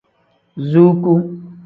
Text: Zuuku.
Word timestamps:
Zuuku. 0.69 1.13